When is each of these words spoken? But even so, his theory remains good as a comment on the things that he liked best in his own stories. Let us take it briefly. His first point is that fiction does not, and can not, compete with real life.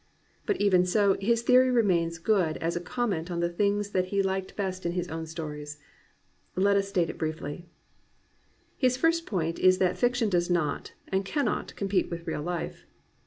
But 0.47 0.59
even 0.59 0.83
so, 0.83 1.15
his 1.21 1.43
theory 1.43 1.69
remains 1.69 2.17
good 2.17 2.57
as 2.57 2.75
a 2.75 2.79
comment 2.81 3.29
on 3.29 3.39
the 3.39 3.51
things 3.51 3.91
that 3.91 4.05
he 4.05 4.23
liked 4.23 4.55
best 4.55 4.83
in 4.83 4.93
his 4.93 5.07
own 5.09 5.27
stories. 5.27 5.77
Let 6.55 6.75
us 6.75 6.91
take 6.91 7.09
it 7.09 7.19
briefly. 7.19 7.69
His 8.77 8.97
first 8.97 9.27
point 9.27 9.59
is 9.59 9.77
that 9.77 9.99
fiction 9.99 10.27
does 10.29 10.49
not, 10.49 10.93
and 11.09 11.23
can 11.23 11.45
not, 11.45 11.75
compete 11.75 12.09
with 12.09 12.25
real 12.25 12.41
life. 12.41 12.87